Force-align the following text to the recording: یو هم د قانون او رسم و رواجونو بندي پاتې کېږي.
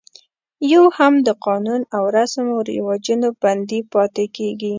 یو 0.73 0.83
هم 0.97 1.13
د 1.27 1.29
قانون 1.45 1.81
او 1.95 2.03
رسم 2.17 2.45
و 2.55 2.59
رواجونو 2.69 3.29
بندي 3.41 3.79
پاتې 3.93 4.25
کېږي. 4.35 4.69